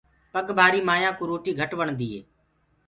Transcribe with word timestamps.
پگ 0.33 0.47
ڀآري 0.57 0.81
مآيآ 0.87 1.11
ڪوُ 1.17 1.23
روٽي 1.31 1.51
گھٽ 1.59 1.71
وڻدي 1.79 2.07
هي۔ 2.13 2.21